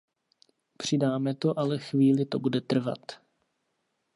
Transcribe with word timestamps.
Přidáme 0.77 1.35
to 1.35 1.59
ale 1.59 1.79
chvíli 1.79 2.25
to 2.25 2.39
bude 2.39 2.61
trvat. 2.61 3.01